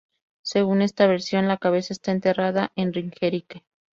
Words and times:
Según 0.41 0.81
esta 0.81 1.05
versión, 1.05 1.47
la 1.47 1.59
cabeza 1.59 1.93
está 1.93 2.11
enterrada 2.11 2.71
en 2.75 2.91
Ringerike. 2.91 3.63